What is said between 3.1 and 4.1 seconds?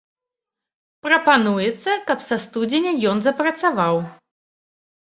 ён запрацаваў.